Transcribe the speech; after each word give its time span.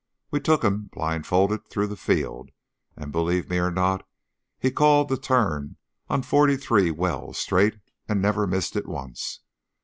We 0.31 0.39
took 0.39 0.63
him, 0.63 0.89
blindfolded, 0.91 1.67
through 1.67 1.85
the 1.85 1.95
field, 1.95 2.49
and, 2.97 3.11
believe 3.11 3.51
me 3.51 3.59
or 3.59 3.69
not, 3.69 4.03
he 4.57 4.71
called 4.71 5.09
the 5.09 5.15
turn 5.15 5.75
on 6.09 6.23
forty 6.23 6.57
three 6.57 6.89
wells 6.89 7.37
straight 7.37 7.77
and 8.09 8.19
never 8.19 8.47
missed 8.47 8.75
it 8.75 8.87
once. 8.87 9.41